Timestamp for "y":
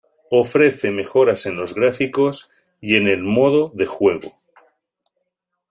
2.79-2.95